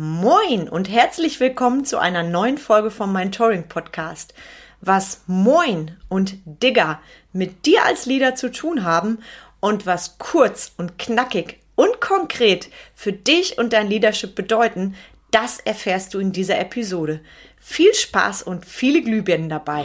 Moin 0.00 0.68
und 0.68 0.88
herzlich 0.88 1.40
willkommen 1.40 1.84
zu 1.84 1.98
einer 1.98 2.22
neuen 2.22 2.56
Folge 2.56 2.92
vom 2.92 3.12
Mentoring 3.12 3.64
Podcast. 3.66 4.32
Was 4.80 5.22
Moin 5.26 5.96
und 6.08 6.36
Digger 6.44 7.00
mit 7.32 7.66
dir 7.66 7.84
als 7.84 8.06
Leader 8.06 8.36
zu 8.36 8.52
tun 8.52 8.84
haben 8.84 9.18
und 9.58 9.86
was 9.86 10.16
kurz 10.18 10.70
und 10.76 11.00
knackig 11.00 11.58
und 11.74 12.00
konkret 12.00 12.70
für 12.94 13.12
dich 13.12 13.58
und 13.58 13.72
dein 13.72 13.88
Leadership 13.88 14.36
bedeuten, 14.36 14.94
das 15.32 15.58
erfährst 15.58 16.14
du 16.14 16.20
in 16.20 16.30
dieser 16.30 16.60
Episode. 16.60 17.18
Viel 17.58 17.92
Spaß 17.92 18.44
und 18.44 18.66
viele 18.66 19.02
Glühbirnen 19.02 19.48
dabei. 19.48 19.84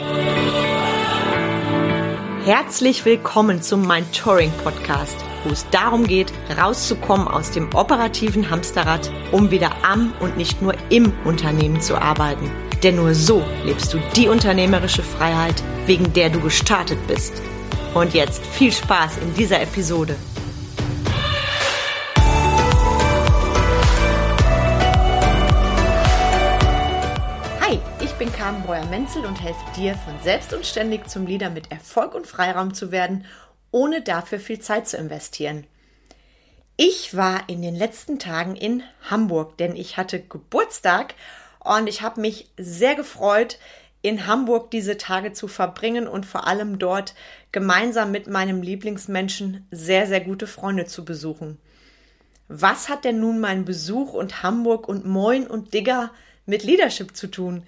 Herzlich 2.44 3.04
willkommen 3.04 3.62
zum 3.62 3.84
Mentoring 3.84 4.52
Podcast 4.62 5.16
wo 5.44 5.50
es 5.50 5.68
darum 5.70 6.06
geht, 6.06 6.32
rauszukommen 6.58 7.28
aus 7.28 7.50
dem 7.50 7.74
operativen 7.74 8.50
Hamsterrad, 8.50 9.10
um 9.30 9.50
wieder 9.50 9.70
am 9.82 10.12
und 10.20 10.36
nicht 10.36 10.62
nur 10.62 10.74
im 10.90 11.12
Unternehmen 11.24 11.80
zu 11.80 11.96
arbeiten. 11.96 12.50
Denn 12.82 12.96
nur 12.96 13.14
so 13.14 13.42
lebst 13.64 13.92
du 13.94 13.98
die 14.16 14.28
unternehmerische 14.28 15.02
Freiheit, 15.02 15.62
wegen 15.86 16.12
der 16.12 16.30
du 16.30 16.40
gestartet 16.40 16.98
bist. 17.06 17.40
Und 17.94 18.14
jetzt 18.14 18.44
viel 18.44 18.72
Spaß 18.72 19.18
in 19.18 19.32
dieser 19.34 19.60
Episode. 19.62 20.16
Hi, 27.60 27.78
ich 28.02 28.12
bin 28.14 28.32
Carmen 28.32 28.62
Breuer-Menzel 28.64 29.24
und 29.24 29.40
helfe 29.40 29.64
dir, 29.76 29.94
von 29.94 30.14
selbst 30.22 30.52
und 30.52 30.66
ständig 30.66 31.08
zum 31.08 31.26
Leader 31.26 31.50
mit 31.50 31.70
Erfolg 31.70 32.14
und 32.14 32.26
Freiraum 32.26 32.74
zu 32.74 32.90
werden– 32.90 33.24
ohne 33.74 34.02
dafür 34.02 34.38
viel 34.38 34.60
Zeit 34.60 34.86
zu 34.86 34.96
investieren. 34.96 35.66
Ich 36.76 37.16
war 37.16 37.48
in 37.48 37.60
den 37.60 37.74
letzten 37.74 38.20
Tagen 38.20 38.54
in 38.54 38.84
Hamburg, 39.10 39.58
denn 39.58 39.74
ich 39.74 39.96
hatte 39.96 40.20
Geburtstag 40.20 41.14
und 41.58 41.88
ich 41.88 42.00
habe 42.00 42.20
mich 42.20 42.48
sehr 42.56 42.94
gefreut, 42.94 43.58
in 44.00 44.28
Hamburg 44.28 44.70
diese 44.70 44.96
Tage 44.96 45.32
zu 45.32 45.48
verbringen 45.48 46.06
und 46.06 46.24
vor 46.24 46.46
allem 46.46 46.78
dort 46.78 47.14
gemeinsam 47.50 48.12
mit 48.12 48.28
meinem 48.28 48.62
Lieblingsmenschen 48.62 49.66
sehr, 49.72 50.06
sehr 50.06 50.20
gute 50.20 50.46
Freunde 50.46 50.84
zu 50.84 51.04
besuchen. 51.04 51.58
Was 52.46 52.88
hat 52.88 53.04
denn 53.04 53.18
nun 53.18 53.40
mein 53.40 53.64
Besuch 53.64 54.12
und 54.12 54.44
Hamburg 54.44 54.88
und 54.88 55.04
Moin 55.04 55.48
und 55.48 55.74
Digger 55.74 56.12
mit 56.46 56.62
Leadership 56.62 57.16
zu 57.16 57.26
tun? 57.26 57.64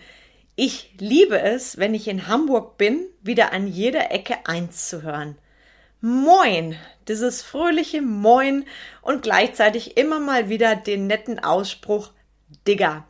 Ich 0.55 0.95
liebe 0.99 1.41
es, 1.41 1.79
wenn 1.79 1.95
ich 1.95 2.07
in 2.07 2.29
Hamburg 2.29 2.79
bin, 2.79 3.07
wieder 3.23 3.53
an 3.53 3.67
jeder 3.67 4.13
Ecke 4.13 4.37
eins 4.45 4.89
zu 4.89 5.03
hören. 5.03 5.37
Moin, 6.03 6.77
dieses 7.09 7.43
fröhliche 7.43 8.03
Moin 8.03 8.67
und 9.01 9.23
gleichzeitig 9.23 9.97
immer 9.97 10.21
mal 10.21 10.51
wieder 10.51 10.77
den 10.77 11.07
netten 11.07 11.39
Ausspruch 11.39 12.11
Digger. 12.69 13.05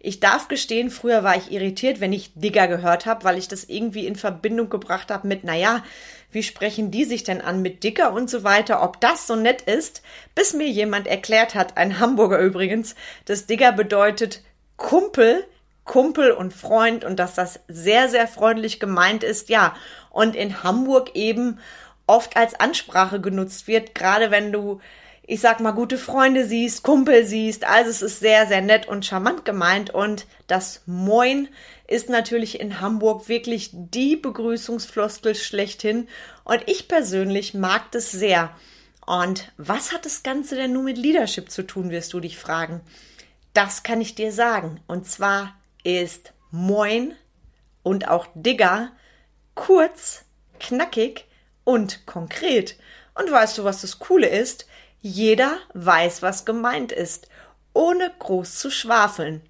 Ich 0.00 0.18
darf 0.18 0.48
gestehen, 0.48 0.90
früher 0.90 1.22
war 1.22 1.36
ich 1.36 1.52
irritiert, 1.52 2.00
wenn 2.00 2.12
ich 2.12 2.32
Digger 2.34 2.66
gehört 2.66 3.06
habe, 3.06 3.22
weil 3.24 3.38
ich 3.38 3.46
das 3.46 3.64
irgendwie 3.64 4.06
in 4.08 4.16
Verbindung 4.16 4.70
gebracht 4.70 5.10
habe 5.12 5.28
mit, 5.28 5.44
naja, 5.44 5.84
wie 6.32 6.42
sprechen 6.42 6.90
die 6.90 7.04
sich 7.04 7.22
denn 7.22 7.40
an 7.40 7.62
mit 7.62 7.84
Dicker 7.84 8.12
und 8.12 8.28
so 8.28 8.42
weiter, 8.42 8.82
ob 8.82 9.00
das 9.00 9.28
so 9.28 9.36
nett 9.36 9.62
ist, 9.62 10.02
bis 10.34 10.52
mir 10.52 10.68
jemand 10.68 11.06
erklärt 11.06 11.54
hat, 11.54 11.76
ein 11.76 12.00
Hamburger 12.00 12.40
übrigens, 12.40 12.96
dass 13.24 13.46
Digger 13.46 13.70
bedeutet 13.70 14.42
Kumpel, 14.76 15.44
Kumpel 15.84 16.32
und 16.32 16.52
Freund 16.52 17.04
und 17.04 17.18
dass 17.18 17.34
das 17.34 17.60
sehr, 17.68 18.08
sehr 18.08 18.26
freundlich 18.26 18.80
gemeint 18.80 19.22
ist, 19.22 19.48
ja. 19.48 19.74
Und 20.10 20.34
in 20.34 20.64
Hamburg 20.64 21.14
eben 21.14 21.60
oft 22.06 22.36
als 22.36 22.58
Ansprache 22.58 23.20
genutzt 23.20 23.66
wird, 23.66 23.94
gerade 23.94 24.30
wenn 24.30 24.52
du, 24.52 24.80
ich 25.26 25.40
sag 25.40 25.60
mal, 25.60 25.72
gute 25.72 25.98
Freunde 25.98 26.46
siehst, 26.46 26.82
Kumpel 26.82 27.24
siehst. 27.26 27.64
Also 27.64 27.90
es 27.90 28.02
ist 28.02 28.20
sehr, 28.20 28.46
sehr 28.46 28.60
nett 28.60 28.86
und 28.86 29.04
charmant 29.04 29.44
gemeint 29.44 29.90
und 29.90 30.26
das 30.46 30.82
Moin 30.86 31.48
ist 31.88 32.08
natürlich 32.08 32.60
in 32.60 32.80
Hamburg 32.80 33.28
wirklich 33.28 33.70
die 33.72 34.16
Begrüßungsfloskel 34.16 35.34
schlechthin 35.34 36.08
und 36.44 36.62
ich 36.66 36.88
persönlich 36.88 37.54
mag 37.54 37.90
das 37.92 38.10
sehr. 38.10 38.50
Und 39.06 39.52
was 39.56 39.92
hat 39.92 40.04
das 40.04 40.22
Ganze 40.24 40.56
denn 40.56 40.72
nun 40.72 40.84
mit 40.84 40.98
Leadership 40.98 41.50
zu 41.50 41.64
tun, 41.64 41.90
wirst 41.90 42.12
du 42.12 42.20
dich 42.20 42.38
fragen. 42.38 42.80
Das 43.54 43.84
kann 43.84 44.00
ich 44.00 44.16
dir 44.16 44.32
sagen. 44.32 44.80
Und 44.88 45.08
zwar 45.08 45.54
ist 45.84 46.32
Moin 46.50 47.14
und 47.84 48.08
auch 48.08 48.26
Digger 48.34 48.90
kurz, 49.54 50.24
knackig, 50.58 51.25
und 51.66 52.06
konkret. 52.06 52.76
Und 53.14 53.30
weißt 53.30 53.58
du, 53.58 53.64
was 53.64 53.82
das 53.82 53.98
Coole 53.98 54.28
ist? 54.28 54.66
Jeder 55.02 55.58
weiß, 55.74 56.22
was 56.22 56.46
gemeint 56.46 56.92
ist, 56.92 57.28
ohne 57.74 58.10
groß 58.18 58.58
zu 58.58 58.70
schwafeln. 58.70 59.42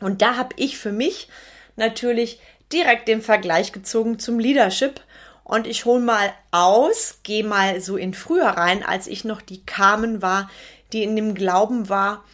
Und 0.00 0.20
da 0.20 0.36
habe 0.36 0.54
ich 0.56 0.78
für 0.78 0.92
mich 0.92 1.28
natürlich 1.76 2.40
direkt 2.72 3.08
den 3.08 3.22
Vergleich 3.22 3.72
gezogen 3.72 4.18
zum 4.18 4.38
Leadership. 4.38 5.00
Und 5.44 5.66
ich 5.66 5.84
hole 5.84 6.02
mal 6.02 6.34
aus, 6.50 7.20
gehe 7.22 7.44
mal 7.44 7.80
so 7.80 7.96
in 7.96 8.14
früher 8.14 8.48
rein, 8.48 8.82
als 8.82 9.06
ich 9.06 9.24
noch 9.24 9.40
die 9.40 9.64
Carmen 9.64 10.20
war, 10.20 10.50
die 10.92 11.04
in 11.04 11.16
dem 11.16 11.34
Glauben 11.34 11.88
war, 11.88 12.24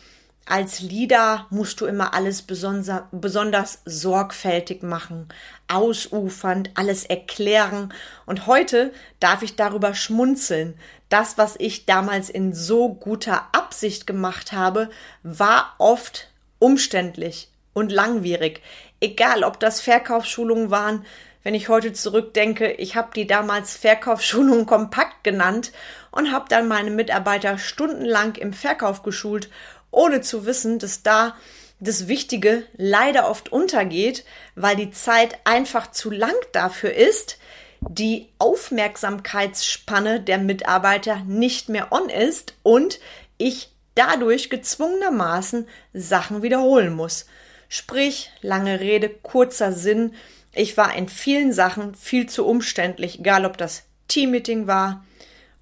als 0.46 0.80
Leader 0.80 1.46
musst 1.48 1.80
du 1.80 1.86
immer 1.86 2.12
alles 2.12 2.42
besonders, 2.42 3.04
besonders 3.12 3.80
sorgfältig 3.86 4.82
machen, 4.82 5.28
ausufernd, 5.68 6.70
alles 6.74 7.04
erklären. 7.04 7.94
Und 8.26 8.46
heute 8.46 8.92
darf 9.20 9.42
ich 9.42 9.56
darüber 9.56 9.94
schmunzeln. 9.94 10.74
Das, 11.08 11.38
was 11.38 11.54
ich 11.58 11.86
damals 11.86 12.28
in 12.28 12.52
so 12.52 12.92
guter 12.92 13.48
Absicht 13.52 14.06
gemacht 14.06 14.52
habe, 14.52 14.90
war 15.22 15.74
oft 15.78 16.28
umständlich 16.58 17.48
und 17.72 17.90
langwierig. 17.90 18.60
Egal, 19.00 19.44
ob 19.44 19.60
das 19.60 19.80
Verkaufsschulungen 19.80 20.70
waren, 20.70 21.04
wenn 21.44 21.54
ich 21.54 21.68
heute 21.68 21.92
zurückdenke, 21.92 22.72
ich 22.72 22.96
habe 22.96 23.10
die 23.14 23.26
damals 23.26 23.76
Verkaufsschulungen 23.76 24.64
kompakt 24.66 25.24
genannt 25.24 25.72
und 26.10 26.32
habe 26.32 26.46
dann 26.48 26.68
meine 26.68 26.90
Mitarbeiter 26.90 27.58
stundenlang 27.58 28.36
im 28.36 28.54
Verkauf 28.54 29.02
geschult 29.02 29.50
ohne 29.94 30.20
zu 30.20 30.46
wissen, 30.46 30.78
dass 30.78 31.02
da 31.02 31.36
das 31.80 32.08
Wichtige 32.08 32.64
leider 32.76 33.28
oft 33.28 33.52
untergeht, 33.52 34.24
weil 34.54 34.76
die 34.76 34.90
Zeit 34.90 35.38
einfach 35.44 35.90
zu 35.90 36.10
lang 36.10 36.34
dafür 36.52 36.92
ist, 36.92 37.38
die 37.80 38.28
Aufmerksamkeitsspanne 38.38 40.20
der 40.20 40.38
Mitarbeiter 40.38 41.16
nicht 41.26 41.68
mehr 41.68 41.92
on 41.92 42.08
ist 42.08 42.54
und 42.62 42.98
ich 43.36 43.70
dadurch 43.94 44.50
gezwungenermaßen 44.50 45.68
Sachen 45.92 46.42
wiederholen 46.42 46.94
muss. 46.94 47.26
Sprich, 47.68 48.30
lange 48.40 48.80
Rede, 48.80 49.08
kurzer 49.08 49.72
Sinn. 49.72 50.14
Ich 50.52 50.76
war 50.76 50.94
in 50.94 51.08
vielen 51.08 51.52
Sachen 51.52 51.94
viel 51.94 52.28
zu 52.28 52.46
umständlich, 52.46 53.18
egal 53.18 53.44
ob 53.44 53.56
das 53.56 53.84
Teammeeting 54.08 54.66
war, 54.66 55.04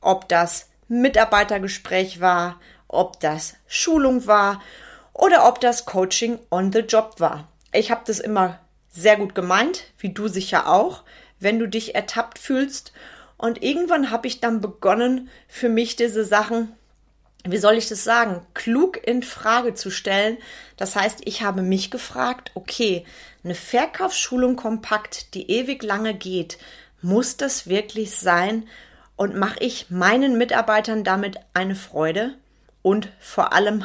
ob 0.01 0.29
das 0.29 0.69
Mitarbeitergespräch 0.89 2.21
war, 2.21 2.61
ob 2.93 3.21
das 3.21 3.55
Schulung 3.67 4.27
war 4.27 4.63
oder 5.13 5.49
ob 5.49 5.61
das 5.61 5.85
Coaching 5.85 6.39
on 6.51 6.73
the 6.73 6.81
Job 6.81 7.17
war. 7.19 7.49
Ich 7.73 7.91
habe 7.91 8.03
das 8.07 8.21
immer 8.21 8.61
sehr 8.91 9.17
gut 9.17 9.35
gemeint, 9.35 9.85
wie 9.99 10.11
du 10.11 10.29
sicher 10.29 10.69
auch, 10.69 11.03
wenn 11.41 11.59
du 11.59 11.67
dich 11.67 11.95
ertappt 11.95 12.39
fühlst. 12.39 12.93
Und 13.37 13.63
irgendwann 13.63 14.11
habe 14.11 14.29
ich 14.29 14.41
dann 14.41 14.61
begonnen, 14.61 15.29
für 15.49 15.69
mich 15.69 15.97
diese 15.97 16.25
Sachen, 16.25 16.73
wie 17.45 17.59
soll 17.59 17.75
ich 17.75 17.89
das 17.89 18.05
sagen, 18.05 18.47
klug 18.55 19.05
in 19.05 19.23
Frage 19.23 19.75
zu 19.75 19.91
stellen. 19.91 20.39
Das 20.77 20.95
heißt, 20.95 21.21
ich 21.25 21.43
habe 21.43 21.63
mich 21.63 21.91
gefragt, 21.91 22.53
okay, 22.55 23.05
eine 23.43 23.55
Verkaufsschulung 23.55 24.55
kompakt, 24.55 25.35
die 25.35 25.51
ewig 25.51 25.83
lange 25.83 26.15
geht, 26.15 26.59
muss 27.01 27.37
das 27.37 27.67
wirklich 27.67 28.17
sein? 28.17 28.69
Und 29.17 29.37
mache 29.37 29.59
ich 29.61 29.91
meinen 29.91 30.39
Mitarbeitern 30.39 31.05
damit 31.05 31.39
eine 31.53 31.75
Freude? 31.75 32.35
Und 32.83 33.09
vor 33.19 33.53
allem 33.53 33.85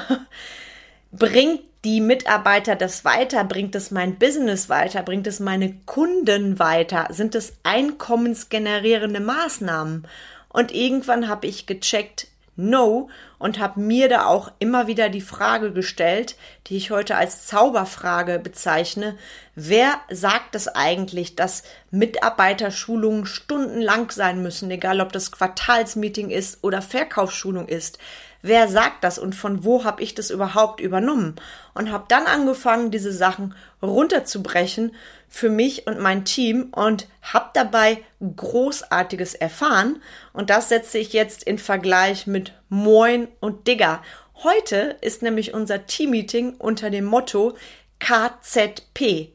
bringt 1.11 1.61
die 1.83 2.01
Mitarbeiter 2.01 2.75
das 2.75 3.05
weiter, 3.05 3.44
bringt 3.44 3.75
es 3.75 3.91
mein 3.91 4.17
Business 4.17 4.67
weiter, 4.67 5.03
bringt 5.03 5.27
es 5.27 5.39
meine 5.39 5.73
Kunden 5.85 6.59
weiter, 6.59 7.07
sind 7.11 7.35
es 7.35 7.53
einkommensgenerierende 7.63 9.19
Maßnahmen. 9.19 10.07
Und 10.49 10.73
irgendwann 10.73 11.29
habe 11.29 11.47
ich 11.47 11.65
gecheckt, 11.65 12.27
no, 12.57 13.09
und 13.38 13.59
habe 13.59 13.79
mir 13.79 14.09
da 14.09 14.25
auch 14.25 14.51
immer 14.57 14.88
wieder 14.88 15.09
die 15.09 15.21
Frage 15.21 15.71
gestellt, 15.71 16.35
die 16.65 16.75
ich 16.75 16.89
heute 16.89 17.15
als 17.15 17.45
Zauberfrage 17.45 18.39
bezeichne, 18.39 19.15
wer 19.53 20.01
sagt 20.09 20.55
es 20.55 20.67
eigentlich, 20.67 21.35
dass 21.35 21.63
Mitarbeiterschulungen 21.91 23.27
stundenlang 23.27 24.09
sein 24.09 24.41
müssen, 24.41 24.71
egal 24.71 25.00
ob 25.01 25.13
das 25.13 25.31
Quartalsmeeting 25.31 26.31
ist 26.31 26.63
oder 26.63 26.81
Verkaufsschulung 26.81 27.67
ist? 27.67 28.00
Wer 28.42 28.68
sagt 28.68 29.04
das 29.04 29.19
und 29.19 29.36
von 29.36 29.63
wo 29.63 29.84
habe 29.84 30.01
ich 30.01 30.16
das 30.16 30.30
überhaupt 30.30 30.80
übernommen? 30.80 31.36
Und 31.74 31.92
habe 31.92 32.06
dann 32.07 32.25
angefangen, 32.25 32.92
diese 32.92 33.12
Sachen 33.12 33.56
runterzubrechen 33.81 34.94
für 35.30 35.50
mich 35.50 35.88
und 35.88 36.00
mein 36.00 36.25
Team 36.25 36.69
und 36.72 37.07
habe 37.22 37.50
dabei 37.54 38.04
Großartiges 38.19 39.36
erfahren. 39.36 40.01
Und 40.34 40.50
das 40.50 40.69
setze 40.69 40.98
ich 40.98 41.13
jetzt 41.13 41.44
in 41.44 41.60
Vergleich 41.60 42.28
mit 42.28 42.54
Moin 42.69 43.28
und 43.39 43.68
Digger. 43.68 44.01
Heute 44.44 44.98
ist 45.01 45.22
nämlich 45.22 45.54
unser 45.54 45.86
Teammeeting 45.86 46.56
unter 46.57 46.89
dem 46.89 47.06
Motto 47.06 47.56
KZP. 48.00 49.30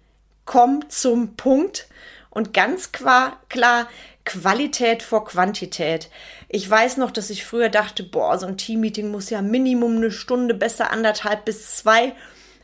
Komm 0.45 0.89
zum 0.89 1.37
Punkt 1.37 1.89
und 2.31 2.55
ganz 2.55 2.93
klar, 2.93 3.41
klar 3.49 3.89
Qualität 4.25 5.03
vor 5.03 5.25
Quantität. 5.25 6.11
Ich 6.49 6.69
weiß 6.69 6.97
noch, 6.97 7.11
dass 7.11 7.31
ich 7.31 7.45
früher 7.45 7.69
dachte, 7.69 8.03
boah, 8.03 8.39
so 8.39 8.47
ein 8.47 8.57
Teammeeting 8.57 9.11
muss 9.11 9.31
ja 9.31 9.43
Minimum 9.43 9.97
eine 9.97 10.11
Stunde, 10.11 10.55
besser 10.55 10.91
anderthalb 10.91 11.45
bis 11.45 11.77
zwei 11.77 12.15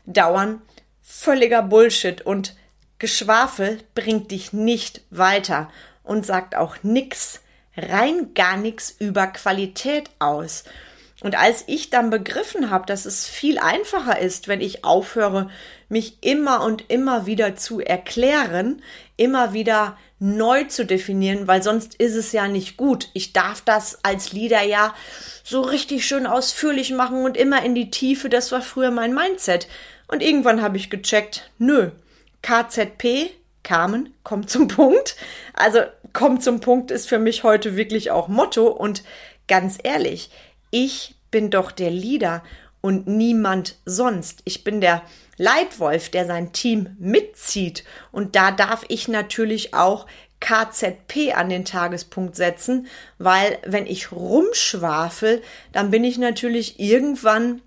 dauern. 0.05 0.61
Völliger 1.01 1.61
Bullshit 1.61 2.21
und 2.21 2.55
Geschwafel 2.97 3.79
bringt 3.95 4.31
dich 4.31 4.53
nicht 4.53 5.01
weiter 5.09 5.69
und 6.03 6.25
sagt 6.25 6.55
auch 6.55 6.77
nix, 6.83 7.41
rein 7.75 8.33
gar 8.33 8.57
nichts 8.57 8.95
über 8.99 9.27
Qualität 9.27 10.09
aus. 10.19 10.63
Und 11.21 11.37
als 11.37 11.65
ich 11.67 11.89
dann 11.89 12.09
begriffen 12.09 12.69
habe, 12.69 12.85
dass 12.85 13.05
es 13.05 13.27
viel 13.27 13.59
einfacher 13.59 14.19
ist, 14.19 14.47
wenn 14.47 14.61
ich 14.61 14.85
aufhöre, 14.85 15.49
mich 15.89 16.17
immer 16.21 16.63
und 16.63 16.89
immer 16.89 17.25
wieder 17.25 17.55
zu 17.57 17.81
erklären, 17.81 18.81
immer 19.17 19.51
wieder 19.51 19.97
neu 20.19 20.65
zu 20.65 20.85
definieren, 20.85 21.47
weil 21.47 21.61
sonst 21.63 21.95
ist 21.95 22.15
es 22.15 22.31
ja 22.31 22.47
nicht 22.47 22.77
gut. 22.77 23.09
Ich 23.13 23.33
darf 23.33 23.61
das 23.61 23.99
als 24.03 24.31
Leader 24.31 24.61
ja 24.63 24.93
so 25.43 25.61
richtig 25.61 26.05
schön 26.05 26.27
ausführlich 26.27 26.91
machen 26.91 27.23
und 27.23 27.35
immer 27.35 27.63
in 27.63 27.75
die 27.75 27.89
Tiefe. 27.89 28.29
Das 28.29 28.51
war 28.51 28.61
früher 28.61 28.91
mein 28.91 29.13
Mindset. 29.13 29.67
Und 30.07 30.21
irgendwann 30.21 30.61
habe 30.61 30.77
ich 30.77 30.89
gecheckt, 30.89 31.49
nö, 31.57 31.91
KZP, 32.41 33.31
Carmen, 33.63 34.13
kommt 34.23 34.49
zum 34.49 34.67
Punkt. 34.69 35.15
Also 35.53 35.79
kommt 36.13 36.43
zum 36.43 36.59
Punkt 36.61 36.91
ist 36.91 37.09
für 37.09 37.19
mich 37.19 37.43
heute 37.43 37.75
wirklich 37.75 38.11
auch 38.11 38.27
Motto. 38.27 38.67
Und 38.67 39.03
ganz 39.47 39.77
ehrlich, 39.81 40.29
ich 40.71 41.15
bin 41.31 41.49
doch 41.49 41.71
der 41.71 41.91
Leader 41.91 42.43
und 42.81 43.07
niemand 43.07 43.75
sonst. 43.85 44.41
Ich 44.45 44.63
bin 44.63 44.81
der 44.81 45.03
Leitwolf, 45.37 46.09
der 46.09 46.25
sein 46.25 46.53
Team 46.53 46.95
mitzieht. 46.99 47.83
Und 48.11 48.35
da 48.35 48.51
darf 48.51 48.83
ich 48.87 49.07
natürlich 49.07 49.73
auch 49.73 50.05
KZP 50.39 51.33
an 51.35 51.49
den 51.49 51.65
Tagespunkt 51.65 52.35
setzen, 52.35 52.87
weil 53.17 53.57
wenn 53.65 53.85
ich 53.85 54.11
rumschwafel, 54.11 55.41
dann 55.73 55.91
bin 55.91 56.03
ich 56.03 56.17
natürlich 56.17 56.79
irgendwann 56.79 57.61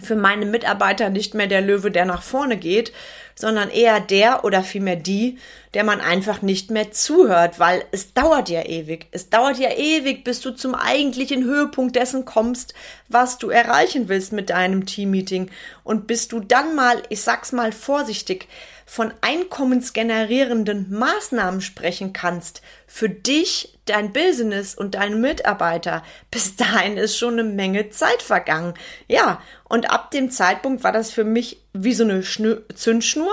für 0.00 0.14
meine 0.14 0.46
Mitarbeiter 0.46 1.08
nicht 1.10 1.34
mehr 1.34 1.46
der 1.46 1.62
Löwe, 1.62 1.90
der 1.90 2.04
nach 2.04 2.22
vorne 2.22 2.56
geht, 2.56 2.92
sondern 3.38 3.70
eher 3.70 4.00
der 4.00 4.44
oder 4.44 4.62
vielmehr 4.62 4.96
die, 4.96 5.38
der 5.74 5.84
man 5.84 6.00
einfach 6.00 6.40
nicht 6.40 6.70
mehr 6.70 6.90
zuhört, 6.90 7.58
weil 7.58 7.84
es 7.92 8.14
dauert 8.14 8.48
ja 8.48 8.64
ewig. 8.64 9.08
Es 9.12 9.28
dauert 9.28 9.58
ja 9.58 9.70
ewig, 9.70 10.24
bis 10.24 10.40
du 10.40 10.52
zum 10.52 10.74
eigentlichen 10.74 11.44
Höhepunkt 11.44 11.94
dessen 11.96 12.24
kommst, 12.24 12.72
was 13.08 13.36
du 13.36 13.50
erreichen 13.50 14.08
willst 14.08 14.32
mit 14.32 14.48
deinem 14.48 14.86
Teammeeting. 14.86 15.50
Und 15.84 16.06
bis 16.06 16.28
du 16.28 16.40
dann 16.40 16.74
mal, 16.74 17.02
ich 17.10 17.20
sag's 17.20 17.52
mal 17.52 17.72
vorsichtig, 17.72 18.48
von 18.88 19.12
einkommensgenerierenden 19.20 20.96
Maßnahmen 20.96 21.60
sprechen 21.60 22.12
kannst 22.12 22.62
für 22.86 23.10
dich, 23.10 23.76
dein 23.84 24.12
Business 24.12 24.74
und 24.76 24.94
deine 24.94 25.16
Mitarbeiter, 25.16 26.02
bis 26.30 26.56
dahin 26.56 26.96
ist 26.96 27.18
schon 27.18 27.34
eine 27.34 27.44
Menge 27.44 27.90
Zeit 27.90 28.22
vergangen. 28.22 28.74
Ja, 29.08 29.42
und 29.68 29.90
ab 29.90 30.12
dem 30.12 30.30
Zeitpunkt 30.30 30.84
war 30.84 30.92
das 30.92 31.10
für 31.10 31.24
mich 31.24 31.60
wie 31.84 31.94
so 31.94 32.04
eine 32.04 32.22
Schnür 32.22 32.64
Zündschnur. 32.74 33.32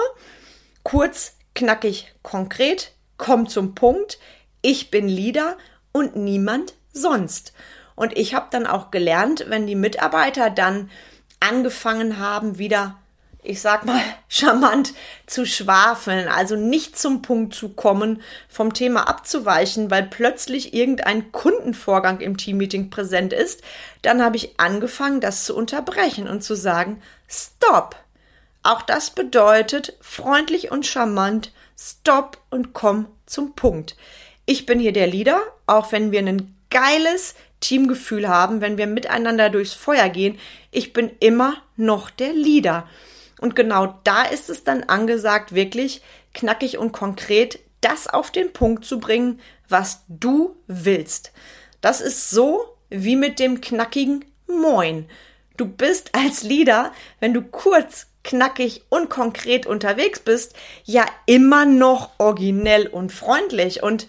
Kurz, 0.83 1.37
knackig, 1.55 2.13
konkret, 2.21 2.93
komm 3.17 3.47
zum 3.47 3.75
Punkt. 3.75 4.19
Ich 4.61 4.91
bin 4.91 5.07
Leader 5.07 5.57
und 5.91 6.15
niemand 6.15 6.73
sonst. 6.91 7.53
Und 7.95 8.17
ich 8.17 8.33
habe 8.33 8.47
dann 8.51 8.65
auch 8.65 8.91
gelernt, 8.91 9.45
wenn 9.49 9.67
die 9.67 9.75
Mitarbeiter 9.75 10.49
dann 10.49 10.89
angefangen 11.39 12.17
haben, 12.17 12.57
wieder 12.57 12.97
ich 13.43 13.61
sag 13.61 13.85
mal, 13.85 14.01
charmant 14.29 14.93
zu 15.27 15.45
schwafeln, 15.45 16.27
also 16.27 16.55
nicht 16.55 16.97
zum 16.97 17.21
Punkt 17.21 17.53
zu 17.53 17.69
kommen, 17.69 18.21
vom 18.47 18.73
Thema 18.73 19.07
abzuweichen, 19.07 19.91
weil 19.91 20.03
plötzlich 20.03 20.73
irgendein 20.73 21.31
Kundenvorgang 21.31 22.19
im 22.19 22.37
Teammeeting 22.37 22.89
präsent 22.89 23.33
ist, 23.33 23.61
dann 24.01 24.23
habe 24.23 24.37
ich 24.37 24.59
angefangen, 24.59 25.21
das 25.21 25.45
zu 25.45 25.55
unterbrechen 25.55 26.27
und 26.27 26.43
zu 26.43 26.55
sagen, 26.55 27.01
stopp. 27.27 27.95
Auch 28.63 28.81
das 28.81 29.11
bedeutet 29.11 29.97
freundlich 30.01 30.71
und 30.71 30.85
charmant, 30.85 31.51
stopp 31.77 32.37
und 32.49 32.73
komm 32.73 33.07
zum 33.25 33.55
Punkt. 33.55 33.95
Ich 34.45 34.65
bin 34.65 34.79
hier 34.79 34.93
der 34.93 35.07
Leader, 35.07 35.41
auch 35.67 35.91
wenn 35.91 36.11
wir 36.11 36.19
ein 36.19 36.55
geiles 36.69 37.35
Teamgefühl 37.59 38.27
haben, 38.27 38.61
wenn 38.61 38.77
wir 38.77 38.87
miteinander 38.87 39.49
durchs 39.49 39.73
Feuer 39.73 40.09
gehen. 40.09 40.37
Ich 40.71 40.91
bin 40.91 41.11
immer 41.19 41.55
noch 41.75 42.09
der 42.09 42.33
Leader. 42.33 42.87
Und 43.39 43.55
genau 43.55 43.99
da 44.03 44.23
ist 44.23 44.49
es 44.49 44.63
dann 44.63 44.83
angesagt, 44.83 45.53
wirklich 45.53 46.01
knackig 46.33 46.77
und 46.77 46.91
konkret 46.91 47.59
das 47.81 48.07
auf 48.07 48.31
den 48.31 48.53
Punkt 48.53 48.85
zu 48.85 48.99
bringen, 48.99 49.39
was 49.67 50.03
du 50.07 50.55
willst. 50.67 51.31
Das 51.81 51.99
ist 51.99 52.29
so 52.29 52.63
wie 52.89 53.15
mit 53.15 53.39
dem 53.39 53.59
knackigen 53.59 54.23
Moin. 54.47 55.09
Du 55.57 55.65
bist 55.65 56.15
als 56.15 56.43
Leader, 56.43 56.91
wenn 57.19 57.33
du 57.33 57.41
kurz, 57.41 58.07
knackig 58.23 58.83
und 58.89 59.09
konkret 59.09 59.65
unterwegs 59.65 60.19
bist, 60.19 60.55
ja 60.85 61.05
immer 61.25 61.65
noch 61.65 62.11
originell 62.17 62.87
und 62.87 63.11
freundlich. 63.11 63.83
Und 63.83 64.07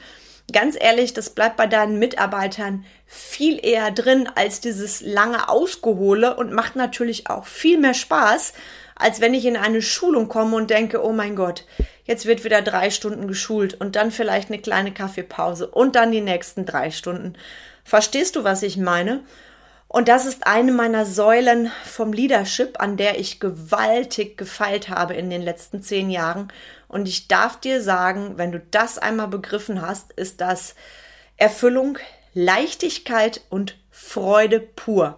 ganz 0.52 0.76
ehrlich, 0.78 1.12
das 1.12 1.30
bleibt 1.30 1.56
bei 1.56 1.66
deinen 1.66 1.98
Mitarbeitern 1.98 2.84
viel 3.06 3.64
eher 3.64 3.90
drin 3.90 4.28
als 4.34 4.60
dieses 4.60 5.00
lange 5.00 5.48
Ausgehole 5.48 6.36
und 6.36 6.52
macht 6.52 6.76
natürlich 6.76 7.28
auch 7.28 7.46
viel 7.46 7.78
mehr 7.78 7.94
Spaß, 7.94 8.52
als 8.96 9.20
wenn 9.20 9.34
ich 9.34 9.44
in 9.44 9.56
eine 9.56 9.82
Schulung 9.82 10.28
komme 10.28 10.56
und 10.56 10.70
denke, 10.70 11.04
oh 11.04 11.12
mein 11.12 11.34
Gott, 11.34 11.64
jetzt 12.04 12.26
wird 12.26 12.44
wieder 12.44 12.62
drei 12.62 12.90
Stunden 12.90 13.26
geschult 13.26 13.74
und 13.80 13.96
dann 13.96 14.10
vielleicht 14.10 14.48
eine 14.48 14.60
kleine 14.60 14.92
Kaffeepause 14.92 15.66
und 15.66 15.96
dann 15.96 16.12
die 16.12 16.20
nächsten 16.20 16.64
drei 16.64 16.90
Stunden. 16.90 17.34
Verstehst 17.82 18.36
du, 18.36 18.44
was 18.44 18.62
ich 18.62 18.76
meine? 18.76 19.24
Und 19.94 20.08
das 20.08 20.26
ist 20.26 20.44
eine 20.44 20.72
meiner 20.72 21.06
Säulen 21.06 21.70
vom 21.84 22.12
Leadership, 22.12 22.80
an 22.80 22.96
der 22.96 23.20
ich 23.20 23.38
gewaltig 23.38 24.36
gefeilt 24.36 24.88
habe 24.88 25.14
in 25.14 25.30
den 25.30 25.40
letzten 25.40 25.82
zehn 25.82 26.10
Jahren. 26.10 26.48
Und 26.88 27.06
ich 27.06 27.28
darf 27.28 27.60
dir 27.60 27.80
sagen, 27.80 28.32
wenn 28.36 28.50
du 28.50 28.58
das 28.58 28.98
einmal 28.98 29.28
begriffen 29.28 29.80
hast, 29.80 30.12
ist 30.14 30.40
das 30.40 30.74
Erfüllung, 31.36 31.98
Leichtigkeit 32.32 33.42
und 33.50 33.78
Freude 33.92 34.58
pur. 34.58 35.16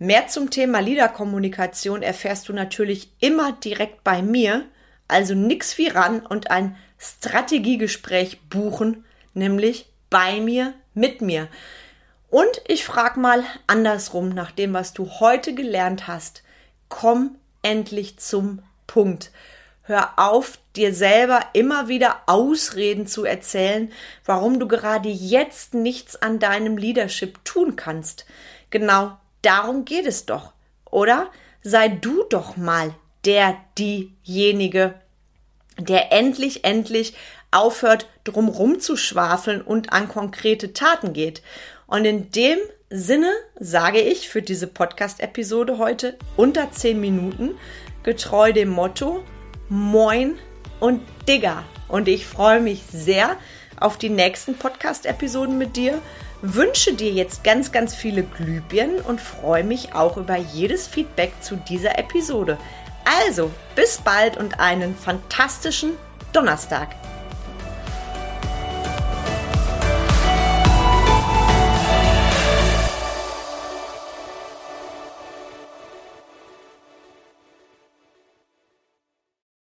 Mehr 0.00 0.26
zum 0.26 0.50
Thema 0.50 0.80
Liederkommunikation 0.80 2.02
erfährst 2.02 2.48
du 2.48 2.52
natürlich 2.52 3.12
immer 3.20 3.52
direkt 3.52 4.02
bei 4.02 4.22
mir, 4.22 4.64
also 5.06 5.34
nix 5.34 5.78
wie 5.78 5.86
ran 5.86 6.26
und 6.26 6.50
ein 6.50 6.76
Strategiegespräch 6.98 8.40
buchen, 8.50 9.04
nämlich 9.34 9.86
bei 10.10 10.40
mir, 10.40 10.74
mit 10.94 11.22
mir. 11.22 11.46
Und 12.30 12.62
ich 12.66 12.84
frag 12.84 13.16
mal 13.16 13.44
andersrum 13.66 14.30
nach 14.30 14.52
dem, 14.52 14.72
was 14.72 14.92
du 14.92 15.10
heute 15.20 15.54
gelernt 15.54 16.06
hast. 16.06 16.42
Komm 16.88 17.36
endlich 17.62 18.18
zum 18.18 18.62
Punkt. 18.86 19.32
Hör 19.82 20.12
auf, 20.16 20.58
dir 20.76 20.94
selber 20.94 21.40
immer 21.52 21.88
wieder 21.88 22.22
Ausreden 22.26 23.06
zu 23.06 23.24
erzählen, 23.24 23.92
warum 24.24 24.60
du 24.60 24.68
gerade 24.68 25.08
jetzt 25.08 25.74
nichts 25.74 26.14
an 26.22 26.38
deinem 26.38 26.76
Leadership 26.76 27.44
tun 27.44 27.74
kannst. 27.74 28.24
Genau 28.70 29.16
Darum 29.42 29.84
geht 29.84 30.06
es 30.06 30.26
doch, 30.26 30.52
oder? 30.90 31.30
Sei 31.62 31.88
du 31.88 32.24
doch 32.24 32.56
mal 32.56 32.94
der, 33.24 33.56
diejenige, 33.78 34.94
der 35.78 36.12
endlich, 36.12 36.64
endlich 36.64 37.14
aufhört, 37.50 38.06
drumrum 38.24 38.80
zu 38.80 38.96
schwafeln 38.96 39.62
und 39.62 39.92
an 39.92 40.08
konkrete 40.08 40.72
Taten 40.72 41.12
geht. 41.12 41.42
Und 41.90 42.06
in 42.06 42.30
dem 42.30 42.58
Sinne 42.88 43.30
sage 43.58 44.00
ich 44.00 44.28
für 44.28 44.40
diese 44.40 44.66
Podcast-Episode 44.66 45.78
heute 45.78 46.16
unter 46.36 46.72
10 46.72 46.98
Minuten, 46.98 47.50
getreu 48.02 48.52
dem 48.52 48.70
Motto 48.70 49.22
Moin 49.68 50.38
und 50.80 51.02
Digger. 51.28 51.64
Und 51.88 52.08
ich 52.08 52.26
freue 52.26 52.60
mich 52.60 52.82
sehr 52.90 53.36
auf 53.78 53.98
die 53.98 54.08
nächsten 54.08 54.54
Podcast-Episoden 54.54 55.58
mit 55.58 55.76
dir 55.76 56.00
wünsche 56.42 56.94
dir 56.94 57.10
jetzt 57.10 57.44
ganz, 57.44 57.72
ganz 57.72 57.94
viele 57.94 58.22
Glühbirnen 58.22 59.00
und 59.00 59.20
freue 59.20 59.64
mich 59.64 59.94
auch 59.94 60.16
über 60.16 60.36
jedes 60.36 60.86
Feedback 60.86 61.32
zu 61.40 61.56
dieser 61.56 61.98
Episode. 61.98 62.58
Also, 63.26 63.50
bis 63.74 63.98
bald 63.98 64.36
und 64.36 64.60
einen 64.60 64.94
fantastischen 64.94 65.92
Donnerstag. 66.32 66.94